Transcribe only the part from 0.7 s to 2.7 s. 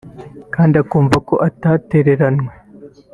akumva ko atatereranwe